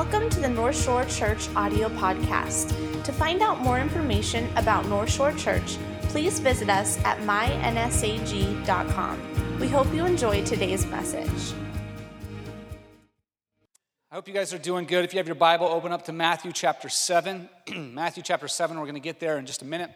[0.00, 2.70] Welcome to the North Shore Church audio podcast.
[3.04, 8.00] To find out more information about North Shore Church, please visit us at mynsag.com.
[9.60, 11.54] We hope you enjoy today's message.
[14.10, 15.04] I hope you guys are doing good.
[15.04, 17.50] If you have your Bible, open up to Matthew chapter 7.
[17.92, 19.90] Matthew chapter 7, we're going to get there in just a minute.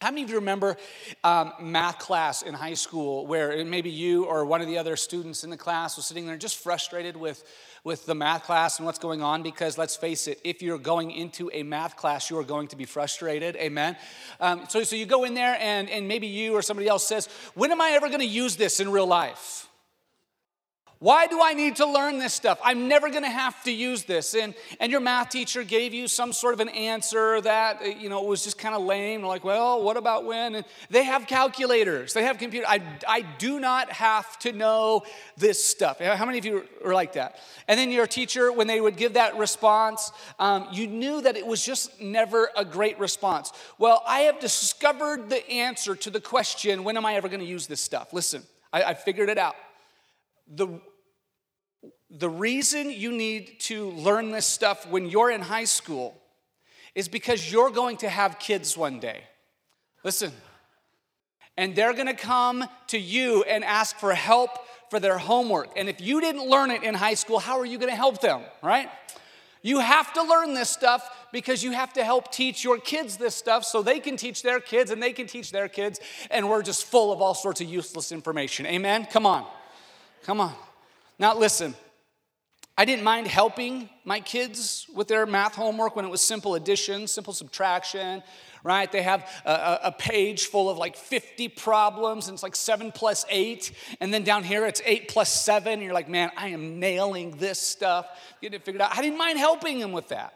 [0.00, 0.76] How many of you remember
[1.22, 5.44] um, math class in high school where maybe you or one of the other students
[5.44, 7.42] in the class was sitting there just frustrated with,
[7.84, 9.42] with the math class and what's going on?
[9.42, 12.76] Because let's face it, if you're going into a math class, you are going to
[12.76, 13.54] be frustrated.
[13.56, 13.96] Amen.
[14.40, 17.28] Um, so, so you go in there and, and maybe you or somebody else says,
[17.54, 19.68] When am I ever going to use this in real life?
[21.00, 22.58] Why do I need to learn this stuff?
[22.64, 24.34] I'm never going to have to use this.
[24.34, 28.08] And, and your math teacher gave you some sort of an answer that, uh, you
[28.08, 29.22] know, was just kind of lame.
[29.22, 30.54] Like, well, what about when?
[30.54, 32.14] And they have calculators.
[32.14, 32.66] They have computers.
[32.70, 35.02] I, I do not have to know
[35.36, 35.98] this stuff.
[36.00, 37.38] How many of you are like that?
[37.68, 41.46] And then your teacher, when they would give that response, um, you knew that it
[41.46, 43.52] was just never a great response.
[43.78, 47.46] Well, I have discovered the answer to the question, when am I ever going to
[47.46, 48.12] use this stuff?
[48.14, 49.56] Listen, I, I figured it out.
[50.46, 50.80] The
[52.10, 56.20] the reason you need to learn this stuff when you're in high school
[56.94, 59.22] is because you're going to have kids one day.
[60.04, 60.32] Listen,
[61.56, 64.50] and they're gonna come to you and ask for help
[64.90, 65.70] for their homework.
[65.76, 68.42] And if you didn't learn it in high school, how are you gonna help them,
[68.62, 68.88] right?
[69.62, 73.34] You have to learn this stuff because you have to help teach your kids this
[73.34, 76.62] stuff so they can teach their kids and they can teach their kids, and we're
[76.62, 78.66] just full of all sorts of useless information.
[78.66, 79.06] Amen?
[79.10, 79.46] Come on.
[80.22, 80.52] Come on.
[81.18, 81.74] Now, listen,
[82.76, 87.06] I didn't mind helping my kids with their math homework when it was simple addition,
[87.06, 88.20] simple subtraction,
[88.64, 88.90] right?
[88.90, 93.24] They have a, a, page full of like 50 problems, and it's like seven plus
[93.28, 93.72] eight.
[94.00, 95.74] And then down here, it's eight plus seven.
[95.74, 98.08] And you're like, man, I am nailing this stuff,
[98.40, 98.96] getting it figured out.
[98.96, 100.34] I didn't mind helping them with that.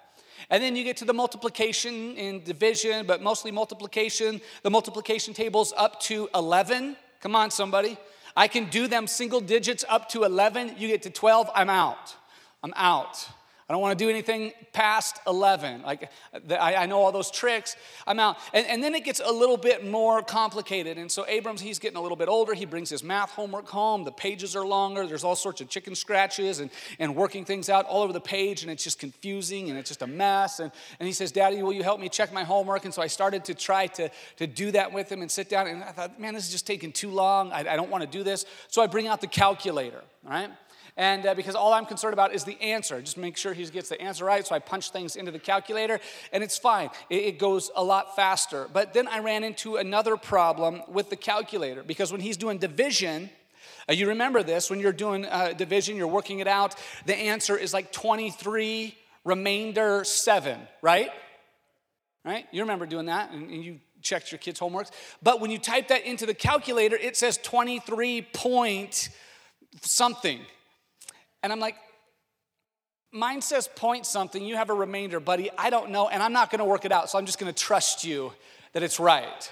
[0.48, 4.40] And then you get to the multiplication and division, but mostly multiplication.
[4.62, 6.96] The multiplication table's up to 11.
[7.20, 7.98] Come on, somebody.
[8.36, 10.76] I can do them single digits up to 11.
[10.78, 12.14] You get to 12, I'm out.
[12.62, 13.28] I'm out.
[13.68, 15.82] I don't want to do anything past 11.
[15.82, 16.10] Like,
[16.58, 17.76] I, know all those tricks.
[18.06, 18.38] I'm out.
[18.54, 20.96] And, and then it gets a little bit more complicated.
[20.96, 22.54] And so Abrams, he's getting a little bit older.
[22.54, 24.04] He brings his math homework home.
[24.04, 25.06] The pages are longer.
[25.06, 28.62] There's all sorts of chicken scratches and, and working things out all over the page.
[28.62, 30.60] And it's just confusing and it's just a mess.
[30.60, 32.86] And, and he says, Daddy, will you help me check my homework?
[32.86, 35.66] And so I started to try to, to do that with him and sit down.
[35.66, 37.52] And I thought, man, this is just taking too long.
[37.52, 38.46] I, I don't want to do this.
[38.68, 40.50] So I bring out the calculator, all right?
[40.98, 43.88] And uh, because all I'm concerned about is the answer, just make sure he gets
[43.88, 44.44] the answer right.
[44.44, 46.00] So I punch things into the calculator
[46.32, 46.90] and it's fine.
[47.08, 48.68] It, it goes a lot faster.
[48.72, 53.30] But then I ran into another problem with the calculator because when he's doing division,
[53.88, 56.74] uh, you remember this when you're doing uh, division, you're working it out,
[57.06, 58.92] the answer is like 23
[59.24, 61.10] remainder 7, right?
[62.24, 62.44] Right?
[62.50, 64.90] You remember doing that and, and you checked your kids' homeworks.
[65.22, 69.10] But when you type that into the calculator, it says 23 point
[69.82, 70.40] something.
[71.42, 71.76] And I'm like,
[73.12, 75.50] mine says point something, you have a remainder, buddy.
[75.56, 78.04] I don't know, and I'm not gonna work it out, so I'm just gonna trust
[78.04, 78.32] you
[78.72, 79.50] that it's right.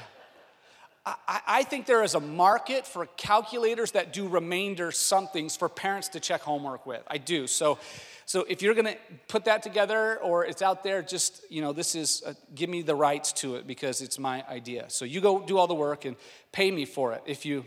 [1.07, 6.09] I, I think there is a market for calculators that do remainder somethings for parents
[6.09, 7.03] to check homework with.
[7.07, 7.47] I do.
[7.47, 7.79] So,
[8.25, 8.97] so if you're going to
[9.29, 12.83] put that together or it's out there, just you know, this is a, give me
[12.83, 14.87] the rights to it because it's my idea.
[14.89, 16.17] So you go do all the work and
[16.51, 17.65] pay me for it if you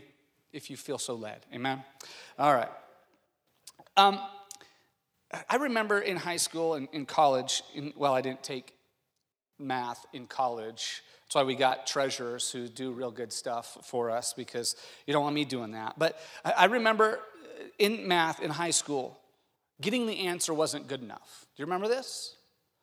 [0.52, 1.46] if you feel so led.
[1.54, 1.82] Amen.
[2.38, 2.68] All right.
[3.96, 4.20] Um,
[5.48, 8.74] I remember in high school and in college, in, well, I didn't take
[9.58, 11.02] math in college.
[11.22, 14.74] That's why we got treasurers who do real good stuff for us because
[15.06, 15.98] you don't want me doing that.
[15.98, 17.20] But I remember
[17.78, 19.18] in math in high school,
[19.80, 21.46] getting the answer wasn't good enough.
[21.56, 22.34] Do you remember this?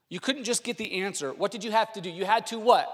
[0.09, 1.34] You couldn't just get the answer.
[1.34, 2.09] What did you have to do?
[2.09, 2.88] You had to what?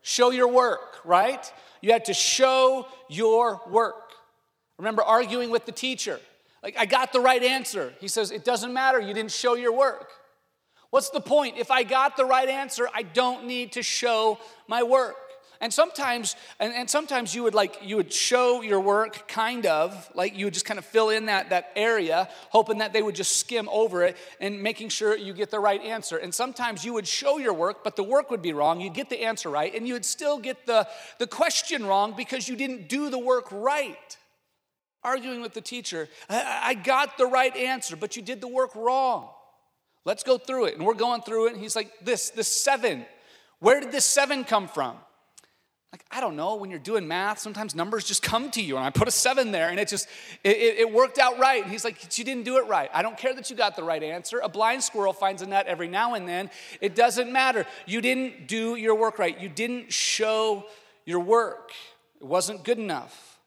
[0.00, 1.52] Show your work, right?
[1.80, 4.12] You had to show your work.
[4.78, 6.18] remember arguing with the teacher.
[6.62, 7.92] Like, I got the right answer.
[8.00, 9.00] He says, It doesn't matter.
[9.00, 10.10] You didn't show your work.
[10.90, 11.56] What's the point?
[11.58, 14.38] If I got the right answer, I don't need to show
[14.68, 15.16] my work.
[15.62, 20.10] And sometimes, and, and, sometimes you would like, you would show your work kind of,
[20.12, 23.14] like you would just kind of fill in that, that area, hoping that they would
[23.14, 26.16] just skim over it and making sure you get the right answer.
[26.16, 28.80] And sometimes you would show your work, but the work would be wrong.
[28.80, 30.88] You'd get the answer right, and you would still get the,
[31.18, 34.18] the question wrong because you didn't do the work right
[35.04, 36.08] arguing with the teacher.
[36.28, 39.28] I, I got the right answer, but you did the work wrong.
[40.04, 40.76] Let's go through it.
[40.76, 43.06] And we're going through it, and he's like, This, this seven.
[43.60, 44.96] Where did this seven come from?
[45.92, 48.86] Like, I don't know, when you're doing math, sometimes numbers just come to you, and
[48.86, 50.08] I put a seven there, and it just,
[50.42, 51.62] it, it, worked out right.
[51.62, 52.88] And he's like, You didn't do it right.
[52.94, 54.40] I don't care that you got the right answer.
[54.42, 56.50] A blind squirrel finds a nut every now and then.
[56.80, 57.66] It doesn't matter.
[57.86, 59.38] You didn't do your work right.
[59.38, 60.64] You didn't show
[61.04, 61.72] your work.
[62.20, 63.38] It wasn't good enough.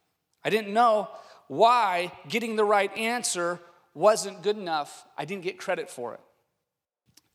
[0.43, 1.09] I didn't know
[1.47, 3.59] why getting the right answer
[3.93, 5.05] wasn't good enough.
[5.17, 6.19] I didn't get credit for it.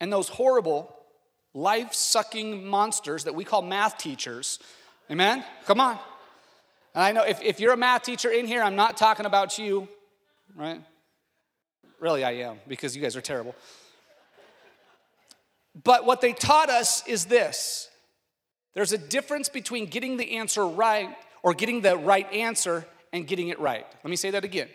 [0.00, 0.94] And those horrible,
[1.54, 4.58] life sucking monsters that we call math teachers
[5.10, 5.44] Amen?
[5.66, 5.98] Come on.
[6.94, 9.58] And I know if, if you're a math teacher in here, I'm not talking about
[9.58, 9.88] you,
[10.54, 10.80] right?
[11.98, 13.54] Really, I am, because you guys are terrible.
[15.82, 17.88] But what they taught us is this
[18.74, 21.10] there's a difference between getting the answer right
[21.42, 23.86] or getting the right answer and getting it right.
[24.04, 24.68] Let me say that again.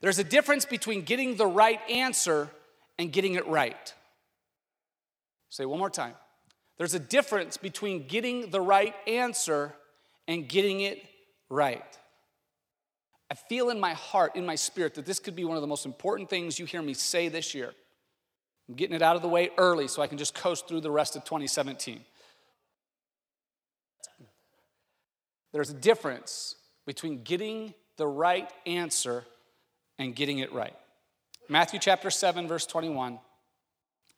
[0.00, 2.50] There's a difference between getting the right answer
[2.98, 3.94] and getting it right.
[5.48, 6.14] Say one more time.
[6.78, 9.72] There's a difference between getting the right answer
[10.28, 11.02] and getting it
[11.48, 11.98] right.
[13.30, 15.66] I feel in my heart, in my spirit, that this could be one of the
[15.66, 17.72] most important things you hear me say this year.
[18.68, 20.90] I'm getting it out of the way early so I can just coast through the
[20.90, 22.00] rest of 2017.
[25.52, 26.56] There's a difference
[26.86, 29.24] between getting the right answer
[29.98, 30.76] and getting it right.
[31.48, 33.18] Matthew chapter 7, verse 21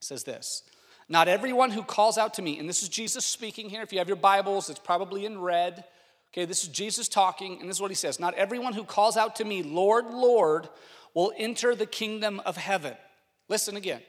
[0.00, 0.62] says this
[1.08, 3.82] not everyone who calls out to me, and this is Jesus speaking here.
[3.82, 5.84] If you have your Bibles, it's probably in red.
[6.32, 9.16] Okay, this is Jesus talking, and this is what he says Not everyone who calls
[9.16, 10.68] out to me, Lord, Lord,
[11.14, 12.94] will enter the kingdom of heaven.
[13.48, 14.02] Listen again.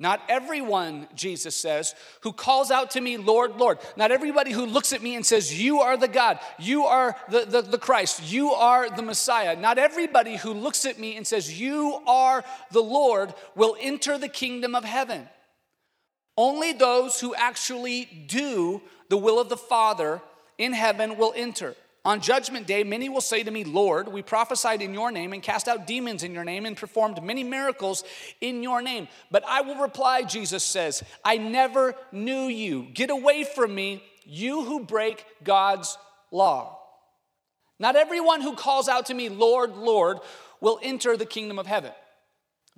[0.00, 3.78] Not everyone, Jesus says, who calls out to me, Lord, Lord.
[3.96, 7.44] Not everybody who looks at me and says, You are the God, you are the,
[7.44, 9.56] the, the, Christ, you are the Messiah.
[9.56, 14.28] Not everybody who looks at me and says, You are the Lord will enter the
[14.28, 15.28] kingdom of heaven.
[16.36, 20.22] Only those who actually do the will of the Father
[20.58, 21.74] in heaven will enter.
[22.04, 25.42] On judgment day, many will say to me, Lord, we prophesied in your name and
[25.42, 28.04] cast out demons in your name and performed many miracles
[28.40, 29.08] in your name.
[29.30, 32.88] But I will reply, Jesus says, I never knew you.
[32.94, 35.98] Get away from me, you who break God's
[36.30, 36.78] law.
[37.78, 40.18] Not everyone who calls out to me, Lord, Lord,
[40.60, 41.92] will enter the kingdom of heaven.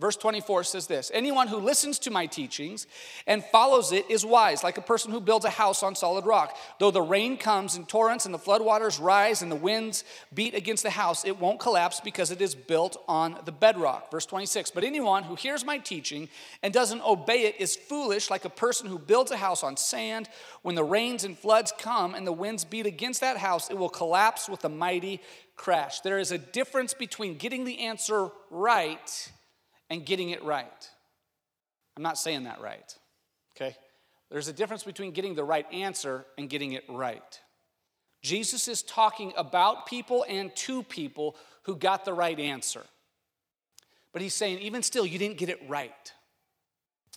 [0.01, 2.87] Verse 24 says this Anyone who listens to my teachings
[3.27, 6.57] and follows it is wise, like a person who builds a house on solid rock.
[6.79, 10.85] Though the rain comes in torrents and the floodwaters rise and the winds beat against
[10.85, 14.11] the house, it won't collapse because it is built on the bedrock.
[14.11, 16.31] Verse 26 But anyone who hears my teaching
[16.63, 20.31] and doesn't obey it is foolish, like a person who builds a house on sand.
[20.63, 23.91] When the rains and floods come and the winds beat against that house, it will
[23.91, 25.21] collapse with a mighty
[25.57, 26.01] crash.
[26.01, 29.31] There is a difference between getting the answer right
[29.91, 30.89] and getting it right.
[31.97, 32.97] I'm not saying that right,
[33.57, 33.77] okay?
[34.31, 37.41] There's a difference between getting the right answer and getting it right.
[38.23, 42.83] Jesus is talking about people and to people who got the right answer.
[44.13, 46.13] But he's saying, even still, you didn't get it right.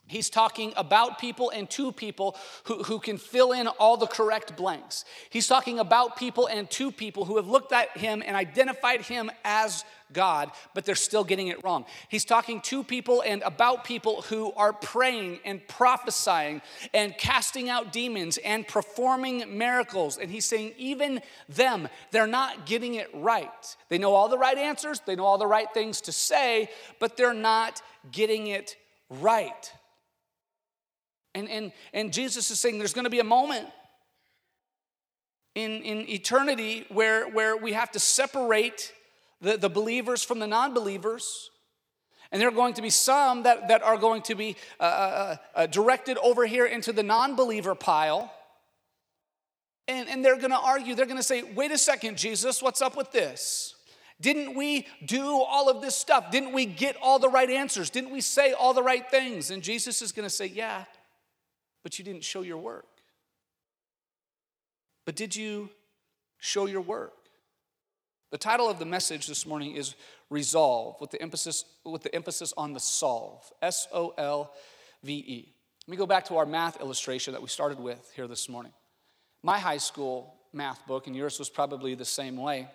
[0.07, 2.35] He's talking about people and to people
[2.65, 5.05] who, who can fill in all the correct blanks.
[5.29, 9.31] He's talking about people and to people who have looked at him and identified him
[9.45, 11.85] as God, but they're still getting it wrong.
[12.09, 16.61] He's talking to people and about people who are praying and prophesying
[16.93, 20.17] and casting out demons and performing miracles.
[20.17, 23.75] And he's saying, even them, they're not getting it right.
[23.89, 26.69] They know all the right answers, they know all the right things to say,
[26.99, 28.75] but they're not getting it
[29.09, 29.71] right.
[31.35, 33.67] And, and, and Jesus is saying there's going to be a moment
[35.55, 38.93] in, in eternity where, where we have to separate
[39.41, 41.49] the, the believers from the non believers.
[42.31, 44.87] And there are going to be some that, that are going to be uh, uh,
[44.87, 48.33] uh, uh directed over here into the non believer pile.
[49.87, 52.81] And, and they're going to argue, they're going to say, wait a second, Jesus, what's
[52.81, 53.75] up with this?
[54.21, 56.31] Didn't we do all of this stuff?
[56.31, 57.89] Didn't we get all the right answers?
[57.89, 59.51] Didn't we say all the right things?
[59.51, 60.85] And Jesus is going to say, yeah,
[61.83, 62.87] but you didn't show your work.
[65.05, 65.69] But did you
[66.39, 67.13] show your work?
[68.31, 69.95] The title of the message this morning is
[70.29, 73.51] Resolve, with the emphasis, with the emphasis on the solve.
[73.61, 74.51] S O L
[75.03, 75.53] V E.
[75.85, 78.71] Let me go back to our math illustration that we started with here this morning.
[79.43, 82.69] My high school math book, and yours was probably the same way,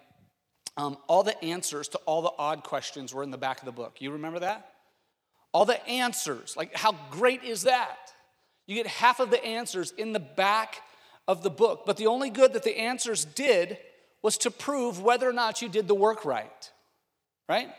[0.76, 3.72] um, all the answers to all the odd questions were in the back of the
[3.72, 3.96] book.
[4.00, 4.74] You remember that?
[5.52, 6.56] All the answers.
[6.56, 8.12] Like, how great is that?
[8.68, 10.82] You get half of the answers in the back
[11.26, 11.84] of the book.
[11.86, 13.78] But the only good that the answers did
[14.22, 16.70] was to prove whether or not you did the work right.
[17.48, 17.70] Right?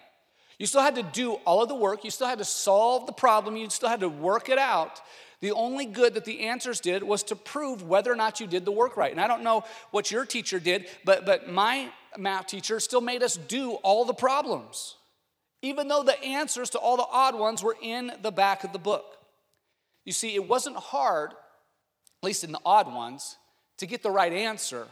[0.58, 3.14] You still had to do all of the work, you still had to solve the
[3.14, 5.00] problem, you still had to work it out.
[5.42, 8.66] The only good that the answers did was to prove whether or not you did
[8.66, 9.12] the work right.
[9.12, 13.24] And I don't know what your teacher did, but, but my math teacher still made
[13.24, 14.96] us do all the problems,
[15.62, 18.80] even though the answers to all the odd ones were in the back of the
[18.80, 19.19] book.
[20.10, 23.38] You see, it wasn't hard, at least in the odd ones,
[23.78, 24.88] to get the right answer.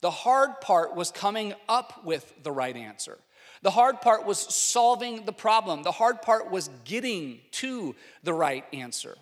[0.00, 3.18] The hard part was coming up with the right answer.
[3.62, 5.82] The hard part was solving the problem.
[5.82, 9.16] The hard part was getting to the right answer.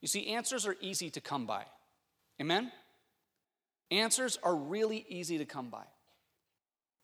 [0.00, 1.62] You see, answers are easy to come by.
[2.40, 2.72] Amen?
[3.92, 5.84] Answers are really easy to come by.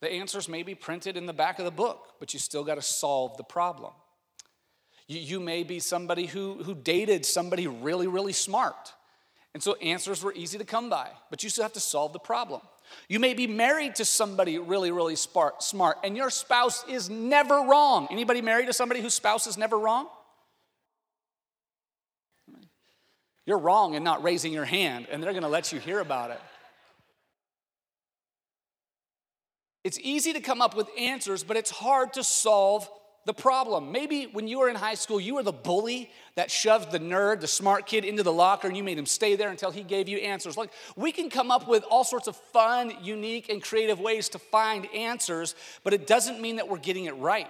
[0.01, 2.75] The answers may be printed in the back of the book, but you still got
[2.75, 3.93] to solve the problem.
[5.07, 8.93] You, you may be somebody who, who dated somebody really, really smart.
[9.53, 12.19] And so answers were easy to come by, but you still have to solve the
[12.19, 12.61] problem.
[13.09, 17.55] You may be married to somebody really, really smart, smart, and your spouse is never
[17.61, 18.09] wrong.
[18.11, 20.09] Anybody married to somebody whose spouse is never wrong?
[23.47, 26.31] You're wrong in not raising your hand, and they're going to let you hear about
[26.31, 26.41] it.
[29.85, 32.89] It's easy to come up with answers, but it's hard to solve
[33.27, 33.91] the problem.
[33.91, 37.41] Maybe when you were in high school, you were the bully that shoved the nerd,
[37.41, 40.09] the smart kid, into the locker and you made him stay there until he gave
[40.09, 40.57] you answers.
[40.57, 44.39] Like, we can come up with all sorts of fun, unique, and creative ways to
[44.39, 45.55] find answers,
[45.85, 47.49] but it doesn't mean that we're getting it right.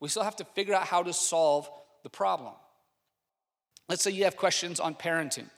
[0.00, 1.68] We still have to figure out how to solve
[2.02, 2.54] the problem.
[3.88, 5.48] Let's say you have questions on parenting.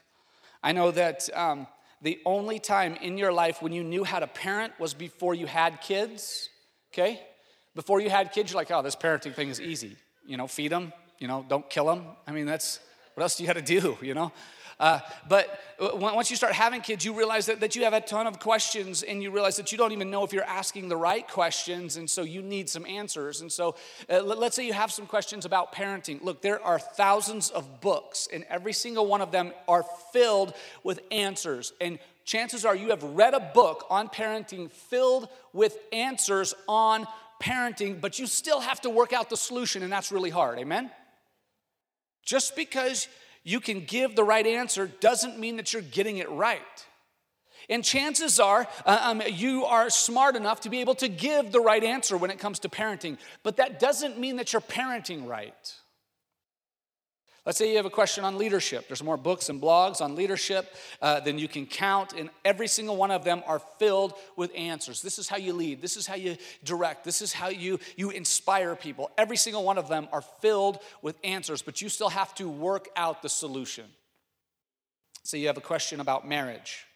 [0.62, 1.66] I know that um,
[2.02, 5.46] the only time in your life when you knew how to parent was before you
[5.46, 6.48] had kids,
[6.92, 7.20] okay?
[7.74, 9.96] Before you had kids, you're like, oh, this parenting thing is easy.
[10.26, 12.04] You know, feed them, you know, don't kill them.
[12.26, 12.80] I mean, that's
[13.14, 14.32] what else do you got to do, you know?
[14.80, 18.28] Uh, but once you start having kids, you realize that, that you have a ton
[18.28, 21.26] of questions and you realize that you don't even know if you're asking the right
[21.26, 21.96] questions.
[21.96, 23.40] And so you need some answers.
[23.40, 23.74] And so
[24.08, 26.22] uh, let's say you have some questions about parenting.
[26.22, 31.00] Look, there are thousands of books, and every single one of them are filled with
[31.10, 31.72] answers.
[31.80, 37.04] And chances are you have read a book on parenting filled with answers on
[37.42, 40.58] parenting, but you still have to work out the solution, and that's really hard.
[40.58, 40.90] Amen?
[42.24, 43.08] Just because
[43.44, 46.60] you can give the right answer doesn't mean that you're getting it right.
[47.70, 51.60] And chances are uh, um, you are smart enough to be able to give the
[51.60, 55.74] right answer when it comes to parenting, but that doesn't mean that you're parenting right.
[57.46, 58.88] Let's say you have a question on leadership.
[58.88, 62.96] There's more books and blogs on leadership uh, than you can count, and every single
[62.96, 65.00] one of them are filled with answers.
[65.00, 65.80] This is how you lead.
[65.80, 67.04] This is how you direct.
[67.04, 69.10] This is how you, you inspire people.
[69.16, 72.88] Every single one of them are filled with answers, but you still have to work
[72.96, 73.84] out the solution.
[75.22, 76.87] So you have a question about marriage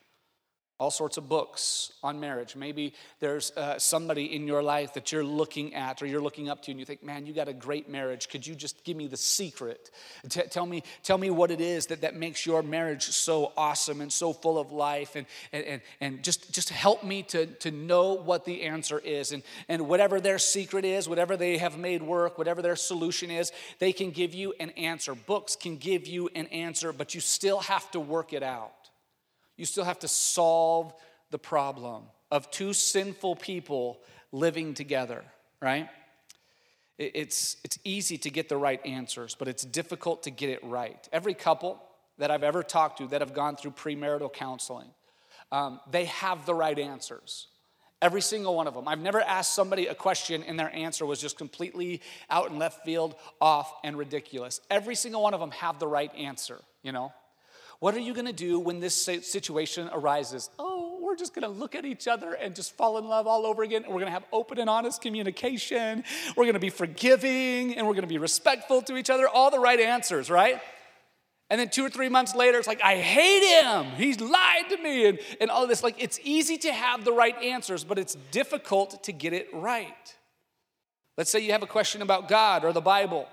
[0.83, 2.57] all sorts of books on marriage.
[2.57, 6.61] Maybe there's uh, somebody in your life that you're looking at or you're looking up
[6.65, 8.29] to, and you think, man, you got a great marriage.
[8.29, 9.93] Could you just give me the secret?
[10.29, 14.01] T- tell, me, tell me what it is that, that makes your marriage so awesome
[14.01, 17.71] and so full of life, and, and, and, and just, just help me to, to
[17.71, 19.31] know what the answer is.
[19.31, 23.53] And, and whatever their secret is, whatever they have made work, whatever their solution is,
[23.79, 25.15] they can give you an answer.
[25.15, 28.82] Books can give you an answer, but you still have to work it out
[29.57, 30.93] you still have to solve
[31.31, 34.01] the problem of two sinful people
[34.33, 35.25] living together,
[35.61, 35.89] right?
[36.99, 41.09] It's, it's easy to get the right answers, but it's difficult to get it right.
[41.13, 41.83] Every couple
[42.19, 44.89] that I've ever talked to that have gone through premarital counseling,
[45.51, 47.49] um, they have the right answers.
[48.01, 48.89] Every single one of them.
[48.89, 52.85] I've never asked somebody a question and their answer was just completely out in left
[52.85, 54.61] field, off, and ridiculous.
[54.71, 57.13] Every single one of them have the right answer, you know?
[57.83, 60.51] What are you going to do when this situation arises?
[60.57, 63.45] Oh, we're just going to look at each other and just fall in love all
[63.45, 63.83] over again.
[63.83, 66.05] And we're going to have open and honest communication.
[66.37, 69.27] We're going to be forgiving and we're going to be respectful to each other.
[69.27, 70.61] All the right answers, right?
[71.51, 73.87] And then two or three months later, it's like, I hate him.
[73.97, 75.07] He's lied to me.
[75.07, 75.83] And, and all this.
[75.83, 80.15] Like, it's easy to have the right answers, but it's difficult to get it right.
[81.19, 83.27] Let's say you have a question about God or the Bible.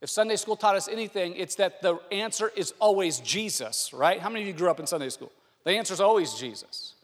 [0.00, 4.18] If Sunday school taught us anything, it's that the answer is always Jesus, right?
[4.18, 5.30] How many of you grew up in Sunday school?
[5.64, 6.94] The answer is always Jesus.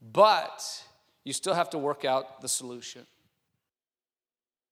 [0.00, 0.84] But
[1.22, 3.06] you still have to work out the solution.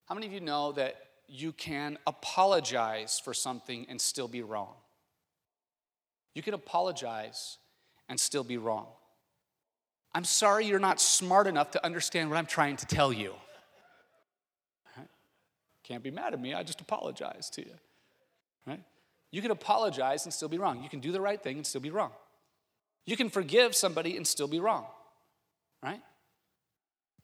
[0.06, 0.96] How many of you know that
[1.28, 4.74] you can apologize for something and still be wrong?
[6.34, 7.58] You can apologize
[8.08, 8.86] and still be wrong.
[10.14, 13.34] I'm sorry you're not smart enough to understand what I'm trying to tell you.
[15.84, 16.54] Can't be mad at me.
[16.54, 17.74] I just apologize to you.
[18.66, 18.82] Right?
[19.30, 20.82] You can apologize and still be wrong.
[20.82, 22.12] You can do the right thing and still be wrong.
[23.04, 24.86] You can forgive somebody and still be wrong.
[25.82, 26.00] Right?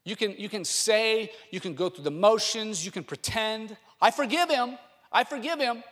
[0.05, 3.77] You can, you can say, you can go through the motions, you can pretend.
[4.00, 4.79] I forgive him,
[5.12, 5.85] I forgive him,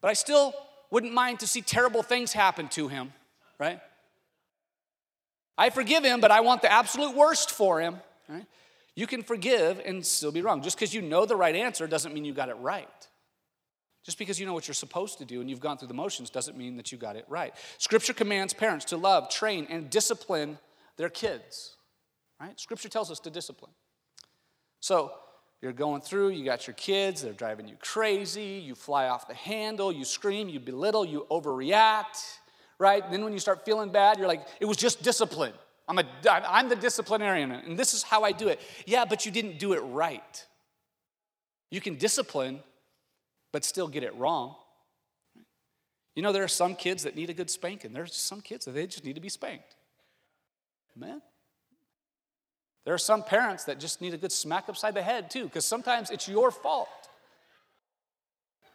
[0.00, 0.52] but I still
[0.90, 3.12] wouldn't mind to see terrible things happen to him,
[3.58, 3.80] right?
[5.56, 8.46] I forgive him, but I want the absolute worst for him, right?
[8.96, 10.62] You can forgive and still be wrong.
[10.62, 12.88] Just because you know the right answer doesn't mean you got it right.
[14.04, 16.30] Just because you know what you're supposed to do and you've gone through the motions
[16.30, 17.54] doesn't mean that you got it right.
[17.78, 20.58] Scripture commands parents to love, train, and discipline
[20.96, 21.76] their kids.
[22.40, 22.58] Right?
[22.60, 23.72] Scripture tells us to discipline.
[24.80, 25.12] So
[25.62, 29.34] you're going through, you got your kids, they're driving you crazy, you fly off the
[29.34, 32.36] handle, you scream, you belittle, you overreact,
[32.78, 33.02] right?
[33.02, 35.54] And then when you start feeling bad, you're like, it was just discipline.
[35.86, 38.60] I'm, a, I'm the disciplinarian, and this is how I do it.
[38.86, 40.46] Yeah, but you didn't do it right.
[41.70, 42.60] You can discipline,
[43.52, 44.54] but still get it wrong.
[46.14, 47.92] You know, there are some kids that need a good spanking.
[47.92, 49.74] There's some kids that they just need to be spanked.
[50.96, 51.20] Amen?
[52.84, 55.64] There are some parents that just need a good smack upside the head, too, because
[55.64, 56.88] sometimes it's your fault.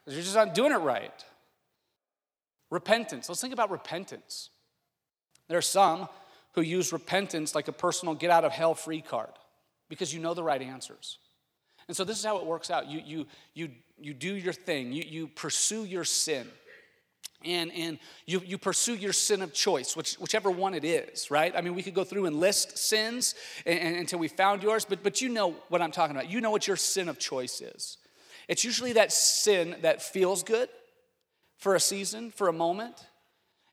[0.05, 1.23] You're just not doing it right.
[2.71, 3.29] Repentance.
[3.29, 4.49] Let's think about repentance.
[5.47, 6.07] There are some
[6.59, 9.31] who use repentance like a personal get out of hell free card
[9.89, 11.17] because you know the right answers.
[11.87, 12.87] And so this is how it works out.
[12.87, 16.47] You, you, you, you do your thing, you, you pursue your sin
[17.43, 21.53] and, and you, you pursue your sin of choice, which, whichever one it is, right?
[21.55, 23.33] I mean, we could go through and list sins
[23.65, 26.29] and, and, until we found yours, but, but you know what I'm talking about.
[26.29, 27.97] You know what your sin of choice is.
[28.49, 30.67] It's usually that sin that feels good
[31.57, 32.95] for a season, for a moment.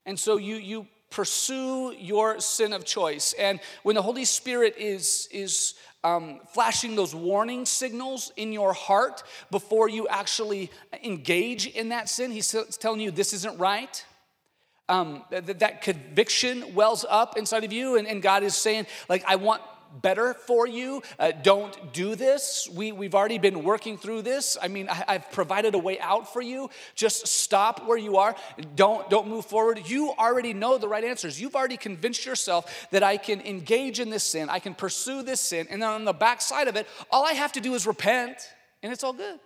[0.05, 3.33] And so you, you pursue your sin of choice.
[3.39, 9.23] And when the Holy Spirit is, is um, flashing those warning signals in your heart
[9.51, 10.69] before you actually
[11.03, 12.31] engage in that sin.
[12.31, 14.05] He's telling you this isn't right.
[14.89, 19.21] Um, that, that conviction wells up inside of you, and, and God is saying, like,
[19.27, 19.61] I want
[20.01, 21.01] better for you.
[21.19, 22.67] Uh, don't do this.
[22.73, 24.57] We, we've already been working through this.
[24.61, 26.69] I mean, I, I've provided a way out for you.
[26.95, 28.35] Just stop where you are.
[28.75, 29.81] Don't, don't move forward.
[29.85, 31.39] You already know the right answers.
[31.39, 35.41] You've already convinced yourself that I can engage in this sin, I can pursue this
[35.41, 38.37] sin, and then on the backside of it, all I have to do is repent,
[38.83, 39.39] and it's all good.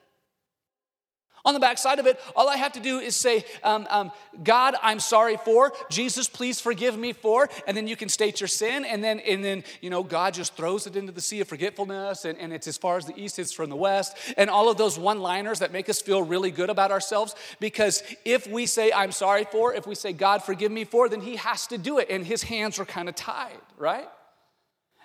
[1.43, 4.11] On the backside of it, all I have to do is say, um, um,
[4.43, 5.73] God, I'm sorry for.
[5.89, 7.49] Jesus, please forgive me for.
[7.65, 8.85] And then you can state your sin.
[8.85, 12.25] And then, and then you know, God just throws it into the sea of forgetfulness.
[12.25, 14.15] And, and it's as far as the east is from the west.
[14.37, 17.33] And all of those one liners that make us feel really good about ourselves.
[17.59, 21.21] Because if we say, I'm sorry for, if we say, God, forgive me for, then
[21.21, 22.09] He has to do it.
[22.11, 24.07] And His hands are kind of tied, right?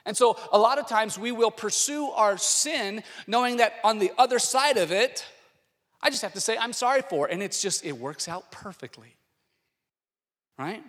[0.05, 4.13] And so a lot of times we will pursue our sin knowing that on the
[4.17, 5.27] other side of it,
[6.07, 7.29] I just have to say, I'm sorry for.
[7.29, 7.33] It.
[7.33, 9.17] And it's just, it works out perfectly.
[10.57, 10.81] Right?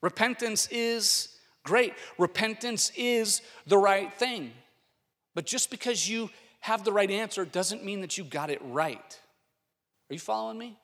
[0.00, 1.28] Repentance is
[1.62, 1.92] great.
[2.16, 4.52] Repentance is the right thing.
[5.34, 9.18] But just because you have the right answer doesn't mean that you got it right.
[10.08, 10.78] Are you following me?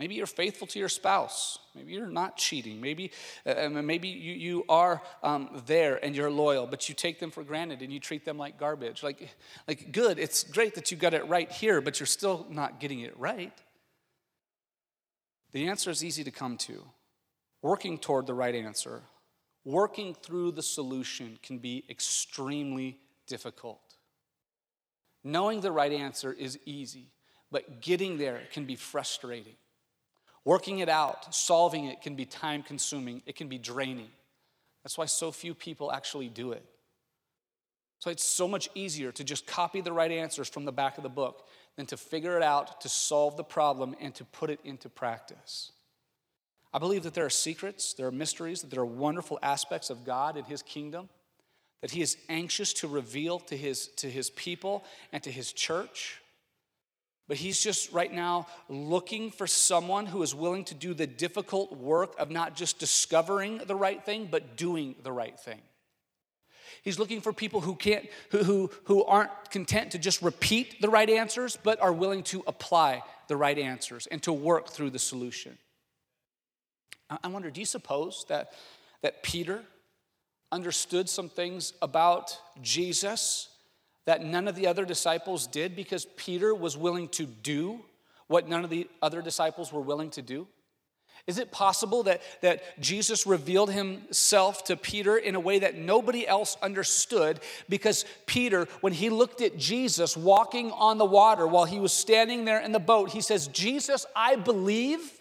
[0.00, 1.58] Maybe you're faithful to your spouse.
[1.74, 2.80] Maybe you're not cheating.
[2.80, 3.12] Maybe,
[3.44, 7.44] uh, maybe you, you are um, there and you're loyal, but you take them for
[7.44, 9.02] granted and you treat them like garbage.
[9.02, 9.28] Like,
[9.68, 13.00] like, good, it's great that you got it right here, but you're still not getting
[13.00, 13.52] it right.
[15.52, 16.82] The answer is easy to come to.
[17.60, 19.02] Working toward the right answer,
[19.66, 23.82] working through the solution can be extremely difficult.
[25.22, 27.12] Knowing the right answer is easy,
[27.50, 29.56] but getting there can be frustrating.
[30.44, 34.10] Working it out, solving it can be time consuming, it can be draining.
[34.82, 36.64] That's why so few people actually do it.
[37.98, 41.02] So it's so much easier to just copy the right answers from the back of
[41.02, 44.60] the book than to figure it out, to solve the problem, and to put it
[44.64, 45.72] into practice.
[46.72, 50.04] I believe that there are secrets, there are mysteries, that there are wonderful aspects of
[50.04, 51.10] God and His kingdom
[51.80, 56.20] that He is anxious to reveal to His, to his people and to His church.
[57.30, 61.70] But he's just right now looking for someone who is willing to do the difficult
[61.76, 65.60] work of not just discovering the right thing, but doing the right thing.
[66.82, 70.88] He's looking for people who can't, who, who, who aren't content to just repeat the
[70.88, 74.98] right answers, but are willing to apply the right answers and to work through the
[74.98, 75.56] solution.
[77.22, 78.54] I wonder, do you suppose that,
[79.02, 79.62] that Peter
[80.50, 83.50] understood some things about Jesus
[84.06, 87.80] that none of the other disciples did because Peter was willing to do
[88.26, 90.46] what none of the other disciples were willing to do?
[91.26, 96.26] Is it possible that, that Jesus revealed himself to Peter in a way that nobody
[96.26, 97.40] else understood?
[97.68, 102.44] Because Peter, when he looked at Jesus walking on the water while he was standing
[102.44, 105.20] there in the boat, he says, Jesus, I believe.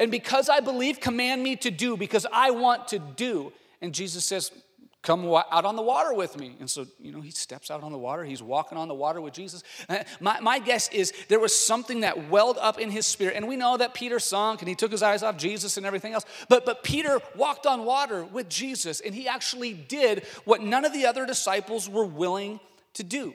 [0.00, 3.52] And because I believe, command me to do, because I want to do.
[3.80, 4.50] And Jesus says,
[5.06, 6.56] Come out on the water with me.
[6.58, 8.24] And so, you know, he steps out on the water.
[8.24, 9.62] He's walking on the water with Jesus.
[9.88, 13.36] Uh, my, my guess is there was something that welled up in his spirit.
[13.36, 16.12] And we know that Peter sunk and he took his eyes off Jesus and everything
[16.12, 16.24] else.
[16.48, 20.92] But, but Peter walked on water with Jesus and he actually did what none of
[20.92, 22.58] the other disciples were willing
[22.94, 23.32] to do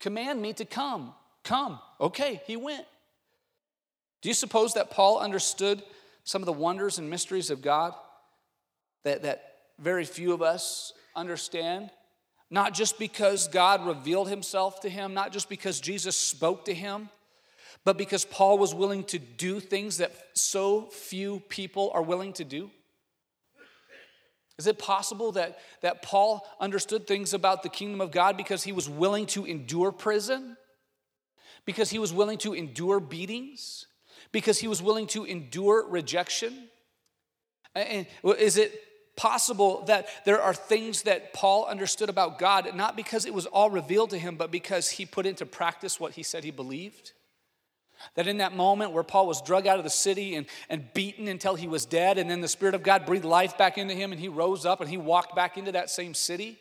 [0.00, 1.12] command me to come.
[1.44, 1.78] Come.
[2.00, 2.86] Okay, he went.
[4.22, 5.82] Do you suppose that Paul understood
[6.24, 7.94] some of the wonders and mysteries of God
[9.04, 9.49] that, that
[9.80, 11.90] very few of us understand.
[12.50, 17.08] Not just because God revealed himself to him, not just because Jesus spoke to him,
[17.84, 22.44] but because Paul was willing to do things that so few people are willing to
[22.44, 22.70] do.
[24.58, 28.72] Is it possible that, that Paul understood things about the kingdom of God because he
[28.72, 30.56] was willing to endure prison?
[31.64, 33.86] Because he was willing to endure beatings?
[34.32, 36.68] Because he was willing to endure rejection?
[37.74, 38.06] And
[38.38, 38.78] is it
[39.20, 43.68] possible that there are things that Paul understood about God, not because it was all
[43.68, 47.12] revealed to him, but because he put into practice what he said he believed.
[48.14, 51.28] That in that moment where Paul was drug out of the city and, and beaten
[51.28, 54.10] until he was dead, and then the Spirit of God breathed life back into him
[54.10, 56.58] and he rose up and he walked back into that same city,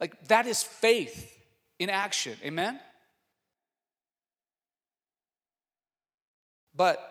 [0.00, 1.38] like that is faith
[1.78, 2.36] in action.
[2.44, 2.80] Amen?
[6.74, 7.09] But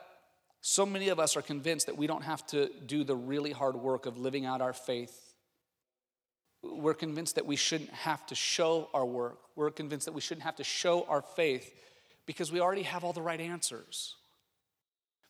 [0.69, 3.75] so many of us are convinced that we don't have to do the really hard
[3.75, 5.33] work of living out our faith.
[6.61, 9.39] We're convinced that we shouldn't have to show our work.
[9.55, 11.73] We're convinced that we shouldn't have to show our faith
[12.27, 14.15] because we already have all the right answers.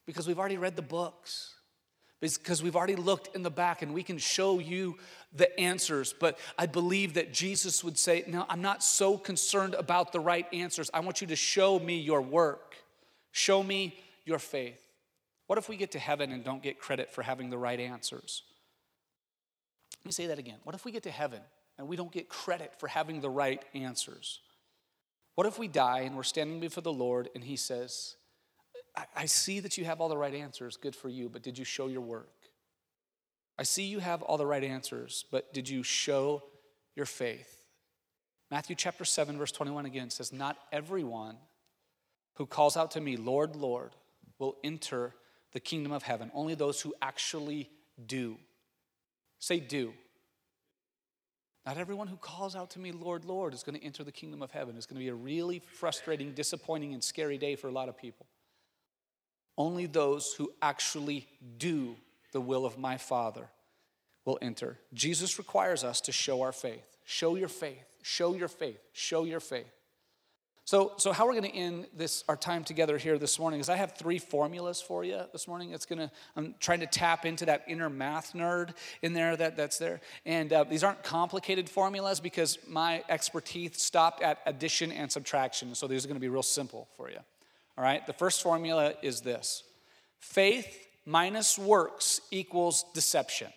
[0.06, 1.54] Because we've already read the books.
[2.20, 4.98] Because we've already looked in the back and we can show you
[5.32, 6.12] the answers.
[6.12, 10.48] But I believe that Jesus would say, No, I'm not so concerned about the right
[10.52, 10.90] answers.
[10.94, 12.76] I want you to show me your work,
[13.32, 14.89] show me your faith.
[15.50, 18.44] What if we get to heaven and don't get credit for having the right answers?
[19.98, 20.58] Let me say that again.
[20.64, 21.42] What if we get to heaven
[21.80, 24.42] and we don't get credit for having the right answers?
[25.34, 28.16] What if we die and we're standing before the Lord and He says,
[28.96, 31.58] I, I see that you have all the right answers, good for you, but did
[31.58, 32.30] you show your work?
[33.58, 36.44] I see you have all the right answers, but did you show
[36.96, 37.64] your faith?
[38.52, 41.38] Matthew chapter 7, verse 21 again says, Not everyone
[42.36, 43.96] who calls out to me, Lord, Lord,
[44.38, 45.16] will enter
[45.52, 46.32] the kingdom of heaven.
[46.34, 47.70] Only those who actually
[48.06, 48.38] do.
[49.40, 49.94] Say, do.
[51.66, 54.42] Not everyone who calls out to me, Lord, Lord, is going to enter the kingdom
[54.42, 54.76] of heaven.
[54.76, 57.98] It's going to be a really frustrating, disappointing, and scary day for a lot of
[57.98, 58.26] people.
[59.58, 61.96] Only those who actually do
[62.32, 63.50] the will of my Father
[64.26, 64.78] will enter.
[64.94, 66.98] Jesus requires us to show our faith.
[67.06, 67.86] Show your faith.
[68.02, 68.80] Show your faith.
[68.94, 69.72] Show your faith.
[70.70, 73.70] So, so how we're going to end this our time together here this morning is
[73.70, 75.74] I have three formulas for you this morning.
[75.74, 79.58] It's going to I'm trying to tap into that inner math nerd in there that,
[79.58, 85.12] that's there, and uh, these aren't complicated formulas because my expertise stopped at addition and
[85.12, 85.74] subtraction.
[85.74, 87.18] So these are going to be real simple for you.
[87.76, 88.06] All right.
[88.06, 89.64] The first formula is this:
[90.20, 93.52] faith minus works equals deception.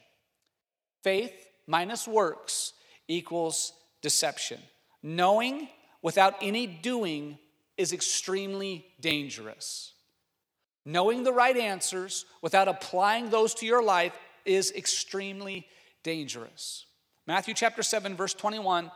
[1.05, 1.35] Faith
[1.67, 2.73] minus works
[3.07, 4.61] equals deception.
[5.03, 5.69] Knowing
[6.03, 7.39] without any doing
[7.77, 9.93] is extremely dangerous.
[10.85, 14.13] Knowing the right answers without applying those to your life
[14.45, 15.67] is extremely
[16.03, 16.87] dangerous.
[17.27, 18.91] Matthew chapter 7, verse 21.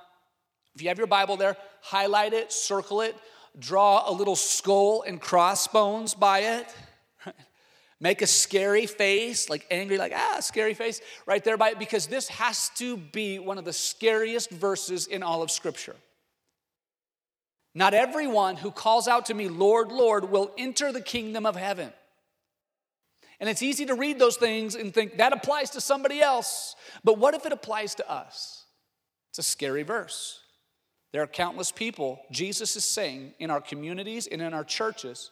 [0.74, 3.16] If you have your Bible there, highlight it, circle it,
[3.58, 6.74] draw a little skull and crossbones by it.
[8.00, 12.08] Make a scary face, like angry, like, ah, scary face, right there by it, because
[12.08, 15.96] this has to be one of the scariest verses in all of Scripture.
[17.76, 21.92] Not everyone who calls out to me, Lord, Lord, will enter the kingdom of heaven.
[23.38, 26.74] And it's easy to read those things and think that applies to somebody else.
[27.04, 28.64] But what if it applies to us?
[29.28, 30.40] It's a scary verse.
[31.12, 35.30] There are countless people, Jesus is saying, in our communities and in our churches.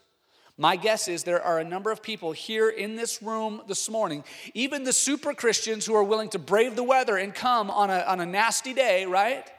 [0.59, 4.23] My guess is there are a number of people here in this room this morning,
[4.53, 8.01] even the super Christians who are willing to brave the weather and come on a,
[8.01, 9.51] on a nasty day, right?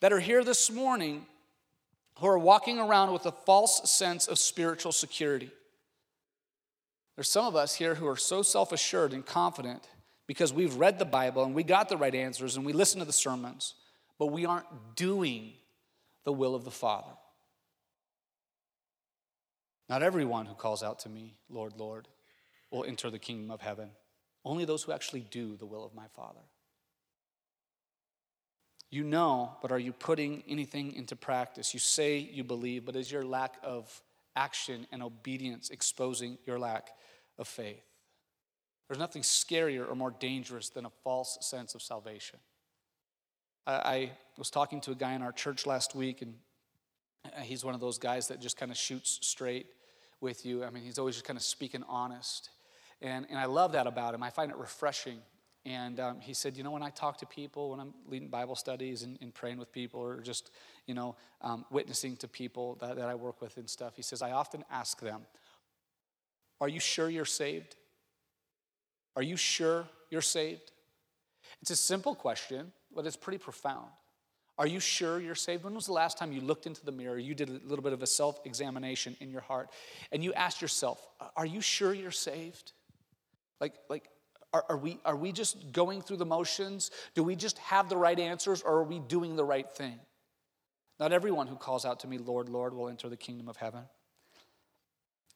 [0.00, 1.26] That are here this morning
[2.22, 5.50] who are walking around with a false sense of spiritual security.
[7.16, 9.88] There's some of us here who are so self assured and confident
[10.28, 13.04] because we've read the Bible and we got the right answers and we listen to
[13.04, 13.74] the sermons,
[14.20, 15.54] but we aren't doing
[16.24, 17.10] the will of the Father.
[19.88, 22.06] Not everyone who calls out to me, Lord, Lord,
[22.70, 23.90] will enter the kingdom of heaven.
[24.44, 26.40] Only those who actually do the will of my Father.
[28.92, 31.72] You know, but are you putting anything into practice?
[31.72, 34.02] You say you believe, but is your lack of
[34.36, 36.90] action and obedience exposing your lack
[37.38, 37.82] of faith?
[38.86, 42.38] There's nothing scarier or more dangerous than a false sense of salvation.
[43.66, 46.34] I, I was talking to a guy in our church last week, and
[47.24, 49.68] uh, he's one of those guys that just kind of shoots straight
[50.20, 50.64] with you.
[50.64, 52.50] I mean, he's always just kind of speaking honest.
[53.00, 54.22] And, and I love that about him.
[54.22, 55.20] I find it refreshing.
[55.64, 58.56] And um, he said, you know, when I talk to people, when I'm leading Bible
[58.56, 60.50] studies and, and praying with people, or just,
[60.86, 64.22] you know, um, witnessing to people that, that I work with and stuff, he says,
[64.22, 65.22] I often ask them,
[66.60, 67.76] Are you sure you're saved?
[69.14, 70.72] Are you sure you're saved?
[71.60, 73.88] It's a simple question, but it's pretty profound.
[74.58, 75.64] Are you sure you're saved?
[75.64, 77.92] When was the last time you looked into the mirror, you did a little bit
[77.92, 79.70] of a self examination in your heart,
[80.10, 82.72] and you asked yourself, Are you sure you're saved?
[83.60, 84.08] Like, like
[84.52, 86.90] are, are, we, are we just going through the motions?
[87.14, 89.98] Do we just have the right answers, or are we doing the right thing?
[91.00, 93.82] Not everyone who calls out to me, Lord, Lord, will enter the kingdom of heaven.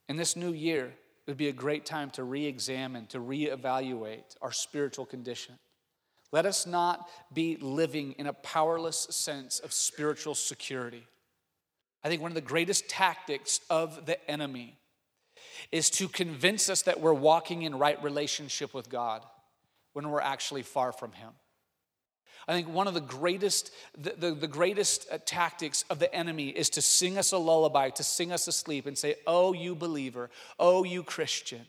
[0.09, 3.46] In this new year, it would be a great time to re examine, to re
[3.46, 5.59] evaluate our spiritual condition.
[6.31, 11.05] Let us not be living in a powerless sense of spiritual security.
[12.05, 14.79] I think one of the greatest tactics of the enemy
[15.73, 19.23] is to convince us that we're walking in right relationship with God
[19.92, 21.31] when we're actually far from Him.
[22.49, 26.49] I think one of the greatest, the, the, the, greatest uh, tactics of the enemy
[26.49, 30.31] is to sing us a lullaby, to sing us asleep and say, Oh, you believer,
[30.59, 31.66] oh, you Christian.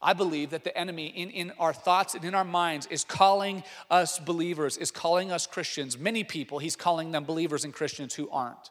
[0.00, 3.64] I believe that the enemy in, in our thoughts and in our minds is calling
[3.90, 5.98] us believers, is calling us Christians.
[5.98, 8.70] Many people, he's calling them believers and Christians who aren't.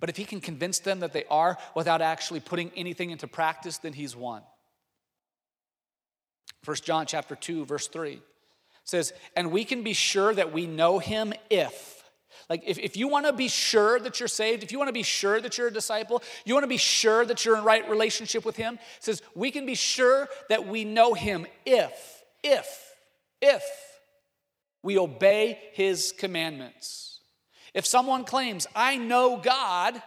[0.00, 3.78] But if he can convince them that they are without actually putting anything into practice,
[3.78, 4.42] then he's won.
[6.64, 8.20] 1 John chapter 2, verse 3
[8.84, 12.00] says, And we can be sure that we know him if
[12.50, 14.92] like, if, if you want to be sure that you're saved, if you want to
[14.92, 17.88] be sure that you're a disciple, you want to be sure that you're in right
[17.88, 22.94] relationship with Him, says we can be sure that we know Him if, if,
[23.40, 23.62] if
[24.82, 27.09] we obey His commandments.
[27.74, 30.02] If someone claims, I know God,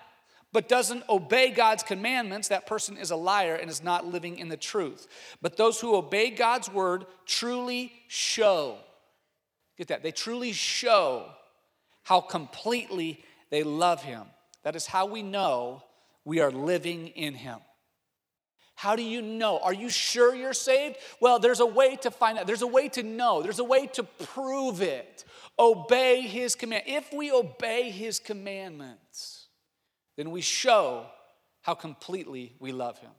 [0.51, 4.49] but doesn't obey God's commandments, that person is a liar and is not living in
[4.49, 5.07] the truth.
[5.41, 8.77] But those who obey God's word truly show,
[9.77, 11.25] get that, they truly show
[12.03, 14.23] how completely they love him.
[14.63, 15.83] That is how we know
[16.23, 17.59] we are living in him.
[18.83, 19.59] How do you know?
[19.59, 20.97] Are you sure you're saved?
[21.21, 22.45] Well, there's a way to find out.
[22.45, 23.41] There's a way to know.
[23.41, 25.23] There's a way to prove it.
[25.57, 26.83] Obey his command.
[26.85, 29.47] If we obey his commandments,
[30.17, 31.05] then we show
[31.61, 33.11] how completely we love him.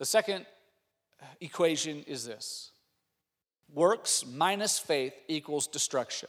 [0.00, 0.46] The second
[1.40, 2.72] equation is this
[3.72, 6.28] works minus faith equals destruction.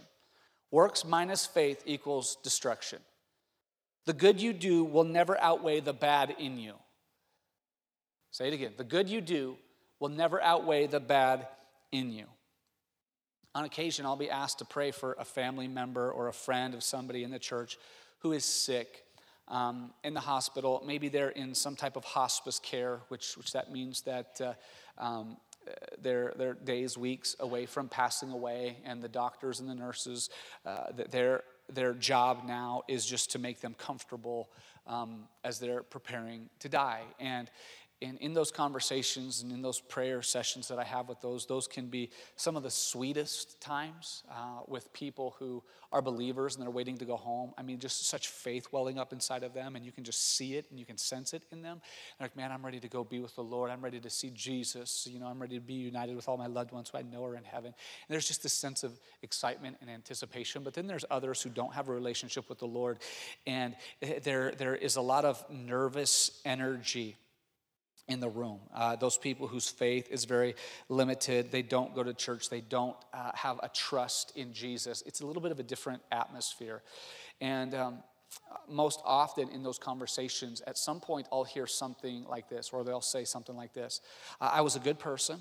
[0.70, 3.00] Works minus faith equals destruction.
[4.06, 6.76] The good you do will never outweigh the bad in you.
[8.34, 8.74] Say it again.
[8.78, 9.58] The good you do
[10.00, 11.48] will never outweigh the bad
[11.92, 12.26] in you.
[13.54, 16.84] On occasion, I'll be asked to pray for a family member or a friend of
[16.84, 17.78] somebody in the church
[18.22, 19.04] who is sick
[19.50, 20.82] um, in the hospital.
[20.84, 24.54] Maybe they're in some type of hospice care, which, which that means that uh,
[24.98, 25.38] um,
[26.02, 30.32] they're, they're days, weeks away from passing away, and the doctors and the nurses,
[30.66, 34.50] uh, their, their job now is just to make them comfortable
[34.88, 37.04] um, as they're preparing to die.
[37.20, 37.50] And
[38.04, 41.68] and in those conversations and in those prayer sessions that I have with those, those
[41.68, 45.64] can be some of the sweetest times uh, with people who
[45.94, 47.54] are believers and they're waiting to go home.
[47.58, 50.56] I mean, just such faith welling up inside of them, and you can just see
[50.56, 51.82] it and you can sense it in them.
[52.18, 53.72] They're like, man, I'm ready to go be with the Lord.
[53.72, 55.08] I'm ready to see Jesus.
[55.10, 57.24] You know, I'm ready to be united with all my loved ones who I know
[57.24, 57.68] are in heaven.
[57.68, 60.64] And there's just this sense of excitement and anticipation.
[60.64, 63.00] But then there's others who don't have a relationship with the Lord,
[63.48, 67.16] and eh, there, there is a lot of nervous energy
[68.08, 68.60] in the room.
[68.74, 70.56] Uh, those people whose faith is very
[70.90, 75.04] limited, they don't go to church, they don't uh, have a trust in Jesus.
[75.06, 76.82] It's a little bit of a different atmosphere.
[77.40, 78.04] And um,
[78.70, 83.02] most often in those conversations, at some point, I'll hear something like this, or they'll
[83.02, 84.02] say something like this
[84.40, 85.40] I was a good person.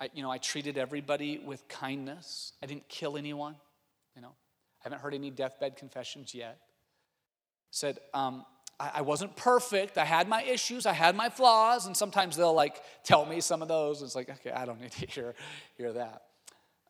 [0.00, 2.54] I, you know, I treated everybody with kindness.
[2.62, 3.54] I didn't kill anyone.
[4.16, 6.58] You know, I haven't heard any deathbed confessions yet.
[7.70, 8.44] Said, um,
[8.80, 9.98] I wasn't perfect.
[9.98, 10.86] I had my issues.
[10.86, 11.86] I had my flaws.
[11.86, 14.02] And sometimes they'll like tell me some of those.
[14.02, 15.34] It's like, okay, I don't need to hear,
[15.76, 16.22] hear that.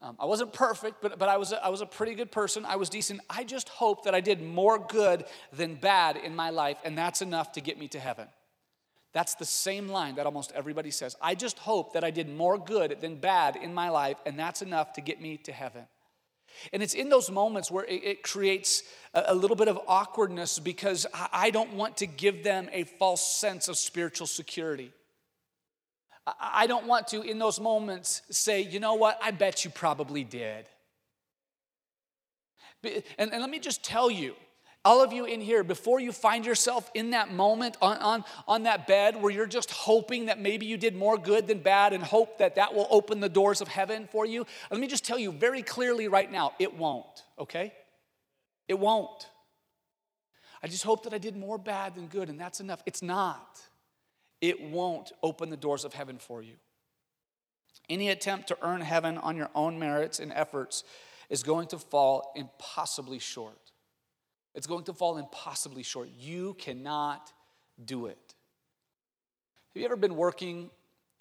[0.03, 2.65] Um, I wasn't perfect, but, but I, was a, I was a pretty good person.
[2.65, 3.21] I was decent.
[3.29, 7.21] I just hope that I did more good than bad in my life, and that's
[7.21, 8.27] enough to get me to heaven.
[9.13, 11.17] That's the same line that almost everybody says.
[11.21, 14.63] I just hope that I did more good than bad in my life, and that's
[14.63, 15.85] enough to get me to heaven.
[16.73, 18.83] And it's in those moments where it, it creates
[19.15, 22.85] a, a, little bit of awkwardness because I, I don't want to give them a
[22.85, 24.93] false sense of spiritual security.
[26.41, 30.23] I don't want to, in those moments, say, you know what, I bet you probably
[30.23, 30.67] did.
[33.19, 34.35] And, and let me just tell you,
[34.85, 38.63] all of you in here, before you find yourself in that moment on, on, on
[38.63, 42.03] that bed where you're just hoping that maybe you did more good than bad and
[42.03, 45.19] hope that that will open the doors of heaven for you, let me just tell
[45.19, 47.75] you very clearly right now it won't, okay?
[48.69, 49.29] It won't.
[50.63, 52.83] I just hope that I did more bad than good and that's enough.
[52.87, 53.61] It's not.
[54.41, 56.55] It won't open the doors of heaven for you.
[57.91, 60.85] Any attempt to earn heaven on your own merits and efforts
[61.29, 63.70] is going to fall impossibly short.
[64.55, 66.09] It's going to fall impossibly short.
[66.19, 67.33] You cannot
[67.83, 68.35] do it.
[69.73, 70.71] Have you ever been working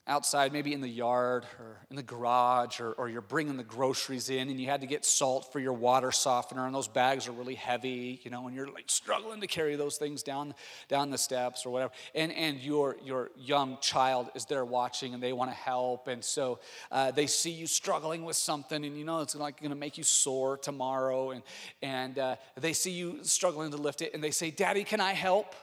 [0.10, 4.30] outside, maybe in the yard or in the garage, or, or you're bringing the groceries
[4.30, 7.32] in and you had to get salt for your water softener, and those bags are
[7.32, 10.54] really heavy, you know, and you're like struggling to carry those things down,
[10.88, 11.94] down the steps or whatever.
[12.16, 16.08] And, and your, your young child is there watching and they want to help.
[16.08, 16.60] And so
[16.92, 19.98] uh, they see you struggling with something, and you know it's like going to make
[19.98, 21.32] you sore tomorrow.
[21.32, 21.44] And,
[21.82, 25.14] and uh, they see you struggling to lift it, and they say, Daddy, can I
[25.14, 25.56] help?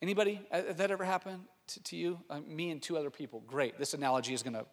[0.00, 0.40] Anybody?
[0.50, 1.44] Uh, that ever happened?
[1.68, 2.18] To, to you?
[2.28, 3.42] Uh, me and two other people.
[3.46, 3.78] Great.
[3.78, 4.66] This analogy is going to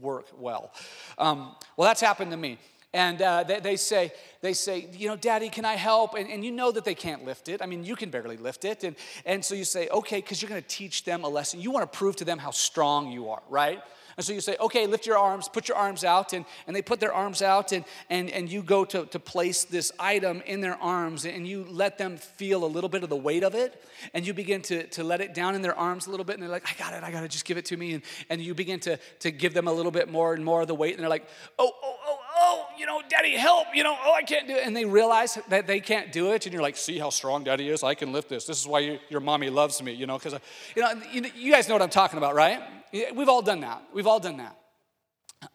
[0.00, 0.72] work well.
[1.18, 2.58] Um, well, that's happened to me.
[2.94, 6.14] And uh, they, they, say, they say, you know, Daddy, can I help?
[6.14, 7.62] And, and you know that they can't lift it.
[7.62, 8.84] I mean, you can barely lift it.
[8.84, 11.60] And, and so you say, okay, because you're going to teach them a lesson.
[11.60, 13.82] You want to prove to them how strong you are, right?
[14.16, 16.32] And so you say, okay, lift your arms, put your arms out.
[16.32, 19.64] And, and they put their arms out, and, and, and you go to, to place
[19.64, 23.16] this item in their arms, and you let them feel a little bit of the
[23.16, 23.82] weight of it.
[24.14, 26.34] And you begin to, to let it down in their arms a little bit.
[26.34, 27.94] And they're like, I got it, I got it, just give it to me.
[27.94, 30.68] And, and you begin to, to give them a little bit more and more of
[30.68, 30.94] the weight.
[30.94, 31.26] And they're like,
[31.58, 34.66] oh, oh, oh, oh, you know, daddy, help, you know, oh, I can't do it.
[34.66, 36.44] And they realize that they can't do it.
[36.44, 37.82] And you're like, see how strong daddy is?
[37.82, 38.44] I can lift this.
[38.44, 40.34] This is why you, your mommy loves me, you know, because,
[40.74, 42.60] you know, you, you guys know what I'm talking about, right?
[42.92, 43.82] We've all done that.
[43.94, 44.56] We've all done that.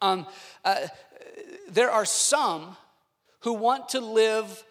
[0.00, 0.26] Um,
[0.64, 0.86] uh,
[1.68, 2.76] there are some
[3.40, 4.64] who want to live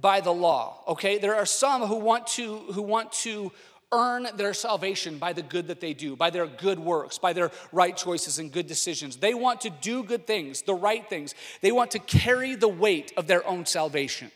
[0.00, 3.50] by the law okay there are some who want to who want to
[3.92, 7.50] earn their salvation by the good that they do by their good works by their
[7.72, 9.16] right choices and good decisions.
[9.16, 11.34] They want to do good things the right things.
[11.60, 14.30] They want to carry the weight of their own salvation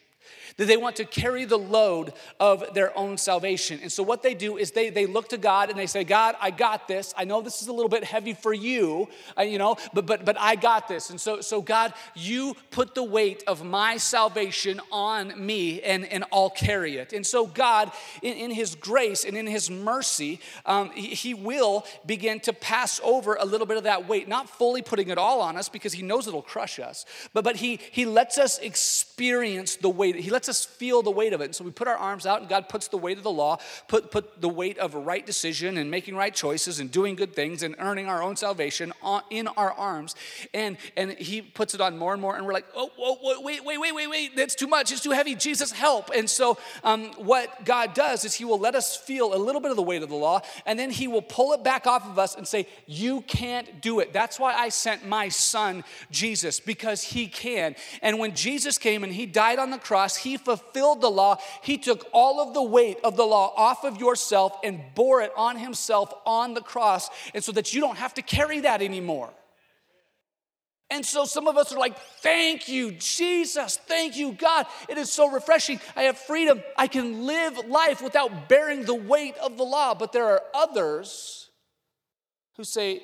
[0.57, 3.81] that they want to carry the load of their own salvation.
[3.83, 6.37] And so what they do is they, they look to God and they say, God,
[6.41, 7.15] I got this.
[7.17, 10.25] I know this is a little bit heavy for you, uh, you know, but, but,
[10.25, 11.11] but I got this.
[11.11, 16.25] And so, so God, you put the weight of my salvation on me and, and
[16.33, 17.13] I'll carry it.
[17.13, 17.91] And so God,
[18.23, 23.01] in, in his grace and in his mercy, um, he, he will begin to pass
[23.03, 25.93] over a little bit of that weight, not fully putting it all on us because
[25.93, 30.17] he knows it'll crush us, but, but he, he lets us experience the weight.
[30.17, 31.45] He lets lets us feel the weight of it.
[31.45, 33.59] And so we put our arms out, and God puts the weight of the law,
[33.87, 37.63] put, put the weight of right decision and making right choices and doing good things
[37.63, 40.17] and earning our own salvation on, in our arms.
[40.53, 43.63] And, and He puts it on more and more, and we're like, oh, whoa, wait,
[43.63, 46.11] wait, wait, wait, wait, that's too much, it's too heavy, Jesus, help.
[46.13, 49.71] And so um, what God does is He will let us feel a little bit
[49.71, 52.19] of the weight of the law, and then He will pull it back off of
[52.19, 54.13] us and say, You can't do it.
[54.13, 57.77] That's why I sent my son, Jesus, because He can.
[58.03, 61.37] And when Jesus came and He died on the cross, He he fulfilled the law.
[61.63, 65.31] He took all of the weight of the law off of yourself and bore it
[65.37, 69.31] on himself on the cross, and so that you don't have to carry that anymore.
[70.89, 73.77] And so some of us are like, Thank you, Jesus.
[73.77, 74.67] Thank you, God.
[74.89, 75.81] It is so refreshing.
[75.97, 76.63] I have freedom.
[76.79, 79.95] I can live life without bearing the weight of the law.
[79.95, 81.51] But there are others
[82.57, 83.03] who say,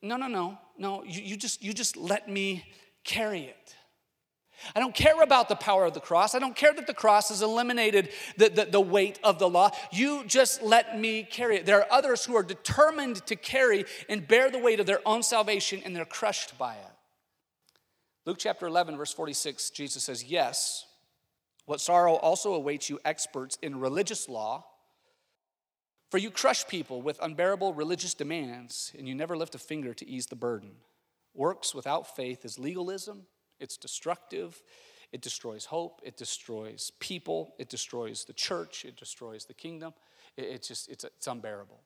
[0.00, 2.64] No, no, no, no, you, you just, you just let me
[3.04, 3.76] carry it.
[4.74, 6.34] I don't care about the power of the cross.
[6.34, 9.70] I don't care that the cross has eliminated the, the, the, weight of the law.
[9.90, 11.66] You just let me carry it.
[11.66, 15.22] There are others who are determined to carry and bear the weight of their own
[15.22, 16.92] salvation, and they're crushed by it.
[18.26, 20.84] Luke chapter 11, verse 46, Jesus says, Yes,
[21.64, 24.66] what sorrow also awaits you, experts in religious law.
[26.10, 30.08] For you crush people with unbearable religious demands, and you never lift a finger to
[30.08, 30.72] ease the burden.
[31.34, 33.26] Works without faith is legalism
[33.60, 34.60] it's destructive.
[35.12, 36.00] It destroys hope.
[36.04, 37.54] It destroys people.
[37.58, 38.84] It destroys the church.
[38.84, 39.92] It destroys the kingdom.
[40.36, 41.80] It, it's just, it's, it's unbearable.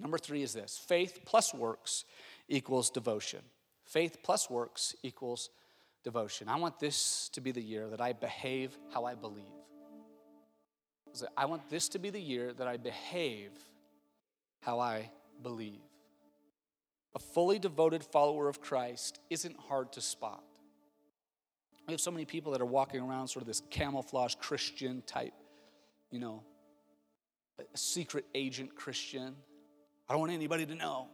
[0.00, 2.04] Number three is this faith plus works
[2.48, 3.40] equals devotion.
[3.84, 5.50] Faith plus works equals
[6.04, 6.48] devotion.
[6.48, 9.44] I want this to be the year that I behave how I believe.
[11.36, 13.50] I want this to be the year that I behave
[14.60, 15.10] how I
[15.42, 15.80] believe.
[17.14, 20.44] A fully devoted follower of Christ isn't hard to spot.
[21.88, 25.32] We have so many people that are walking around sort of this camouflage Christian type,
[26.10, 26.42] you know,
[27.58, 29.34] a secret agent Christian.
[30.06, 31.08] I don't want anybody to know.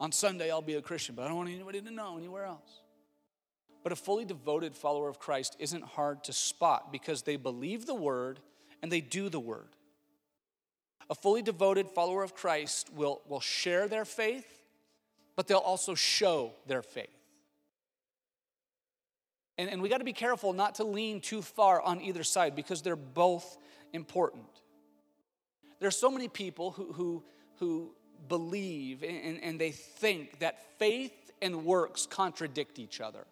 [0.00, 2.80] On Sunday, I'll be a Christian, but I don't want anybody to know anywhere else.
[3.84, 7.94] But a fully devoted follower of Christ isn't hard to spot because they believe the
[7.94, 8.40] word
[8.82, 9.68] and they do the word.
[11.10, 14.64] A fully devoted follower of Christ will, will share their faith,
[15.36, 17.21] but they'll also show their faith.
[19.58, 22.56] And, and we got to be careful not to lean too far on either side
[22.56, 23.58] because they're both
[23.92, 24.46] important.
[25.80, 27.24] There's so many people who, who,
[27.58, 27.90] who
[28.28, 33.26] believe and, and they think that faith and works contradict each other.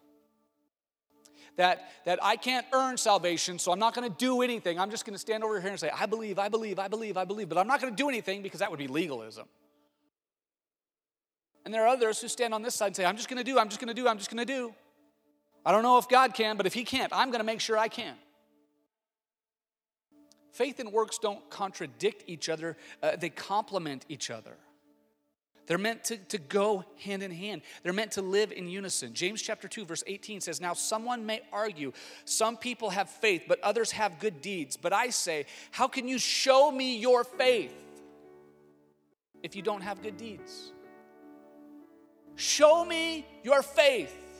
[1.57, 4.79] That, that I can't earn salvation, so I'm not going to do anything.
[4.79, 7.17] I'm just going to stand over here and say, I believe, I believe, I believe,
[7.17, 9.47] I believe, but I'm not going to do anything because that would be legalism.
[11.65, 13.43] And there are others who stand on this side and say, I'm just going to
[13.43, 14.73] do, I'm just going to do, I'm just going to do.
[15.65, 17.77] I don't know if God can, but if He can't, I'm going to make sure
[17.77, 18.15] I can.
[20.51, 24.57] Faith and works don't contradict each other, uh, they complement each other.
[25.67, 27.61] They're meant to, to go hand in hand.
[27.83, 29.13] They're meant to live in unison.
[29.13, 31.93] James chapter 2, verse 18 says, Now someone may argue,
[32.25, 34.75] some people have faith, but others have good deeds.
[34.75, 37.73] But I say, How can you show me your faith
[39.43, 40.71] if you don't have good deeds?
[42.35, 44.30] Show me your faith.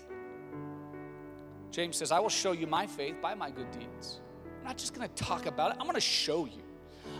[1.72, 4.19] James says, I will show you my faith by my good deeds.
[4.59, 6.61] I'm not just going to talk about it, I'm going to show you.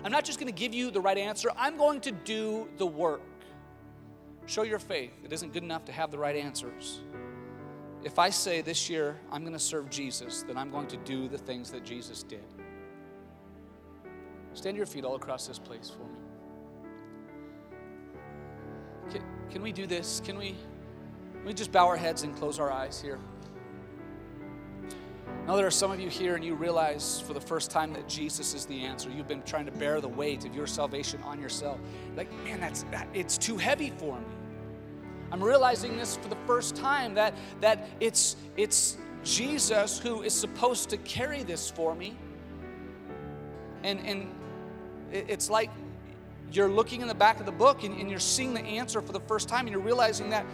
[0.04, 2.86] I'm not just going to give you the right answer, I'm going to do the
[2.86, 3.22] work.
[4.46, 5.14] Show your faith.
[5.24, 7.00] It isn't good enough to have the right answers.
[8.04, 11.28] If I say this year I'm going to serve Jesus, then I'm going to do
[11.28, 12.44] the things that Jesus did.
[14.54, 16.20] Stand your feet all across this place for me.
[19.12, 20.22] Can, can we do this?
[20.26, 20.56] Can we,
[21.34, 23.20] can we just bow our heads and close our eyes here?
[25.48, 28.08] Now, there are some of you here and you realize for the first time that
[28.08, 29.10] Jesus is the answer.
[29.10, 31.80] You've been trying to bear the weight of your salvation on yourself.
[32.16, 34.26] Like, man, that's that, it's too heavy for me.
[35.32, 40.90] I'm realizing this for the first time that, that it's, it's Jesus who is supposed
[40.90, 42.16] to carry this for me.
[43.84, 44.28] And, and
[45.12, 45.72] it's like
[46.52, 49.14] you're looking in the back of the book and, and you're seeing the answer for
[49.14, 50.46] the first time and you're realizing that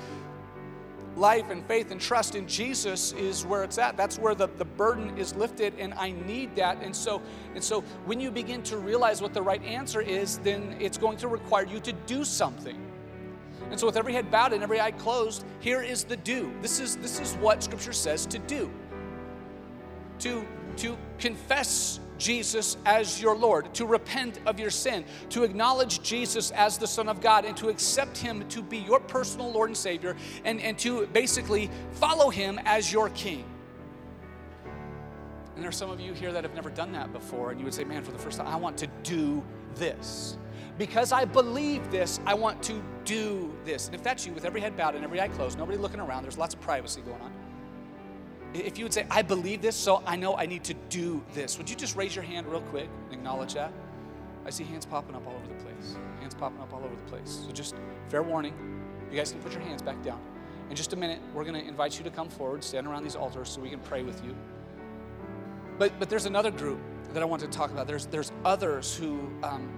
[1.17, 3.97] life and faith and trust in Jesus is where it's at.
[3.97, 6.81] That's where the, the burden is lifted, and I need that.
[6.81, 7.21] And so,
[7.55, 11.17] and so when you begin to realize what the right answer is, then it's going
[11.17, 12.77] to require you to do something.
[13.69, 16.53] And so with every head bowed and every eye closed, here is the do.
[16.61, 18.71] This is this is what scripture says to do.
[20.19, 20.45] To
[20.77, 26.77] to confess Jesus as your Lord, to repent of your sin, to acknowledge Jesus as
[26.77, 30.15] the Son of God, and to accept Him to be your personal Lord and Savior,
[30.45, 33.45] and, and to basically follow Him as your King.
[35.55, 37.65] And there are some of you here that have never done that before, and you
[37.65, 39.43] would say, Man, for the first time, I want to do
[39.75, 40.37] this.
[40.77, 43.87] Because I believe this, I want to do this.
[43.87, 46.21] And if that's you, with every head bowed and every eye closed, nobody looking around,
[46.21, 47.33] there's lots of privacy going on
[48.65, 51.57] if you would say, I believe this, so I know I need to do this,
[51.57, 53.71] would you just raise your hand real quick and acknowledge that?
[54.45, 55.95] I see hands popping up all over the place.
[56.19, 57.43] Hands popping up all over the place.
[57.45, 57.75] So just
[58.09, 58.53] fair warning,
[59.11, 60.19] you guys can put your hands back down.
[60.69, 63.15] In just a minute, we're going to invite you to come forward, stand around these
[63.15, 64.35] altars so we can pray with you.
[65.77, 66.79] But, but there's another group
[67.13, 67.87] that I want to talk about.
[67.87, 69.69] There's, there's others who um,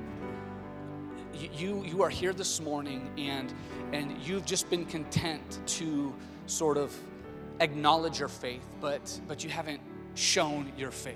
[1.34, 3.54] you, you are here this morning and,
[3.92, 6.14] and you've just been content to
[6.48, 6.96] sort of
[7.60, 9.82] acknowledge your faith, but, but you haven't
[10.16, 11.16] shown your faith.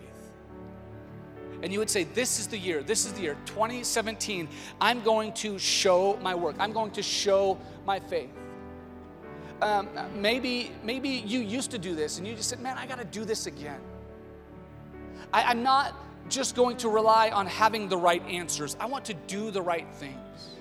[1.61, 4.49] And you would say, This is the year, this is the year, 2017,
[4.81, 8.29] I'm going to show my work, I'm going to show my faith.
[9.61, 12.99] Um, maybe, maybe you used to do this and you just said, Man, I got
[12.99, 13.79] to do this again.
[15.31, 15.95] I, I'm not
[16.29, 19.87] just going to rely on having the right answers, I want to do the right
[19.95, 20.52] things.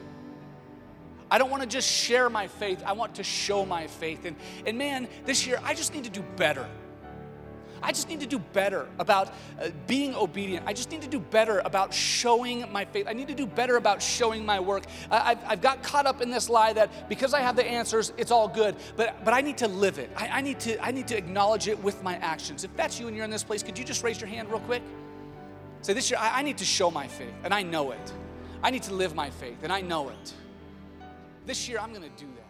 [1.33, 4.27] I don't want to just share my faith, I want to show my faith.
[4.27, 6.69] And, and man, this year, I just need to do better.
[7.83, 10.67] I just need to do better about uh, being obedient.
[10.67, 13.07] I just need to do better about showing my faith.
[13.09, 14.85] I need to do better about showing my work.
[15.11, 18.13] I, have I've got caught up in this lie that because I have the answers,
[18.19, 18.77] it's all good.
[18.97, 20.11] But, but I need to live it.
[20.15, 22.63] I, I, need to, I need to acknowledge it with my actions.
[22.63, 24.61] If that's you and you're in this place, could you just raise your hand real
[24.61, 24.83] quick?
[25.81, 28.13] Say, this year, I, I need to show my faith, and I know it.
[28.63, 30.35] I need to live my faith, and I know it.
[31.45, 32.42] This year, I'm going to do that.